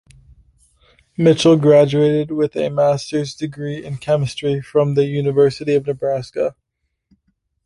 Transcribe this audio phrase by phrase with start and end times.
[1.15, 6.55] Mitchell graduated with a Master's degree in Chemistry from the University of Nebraska.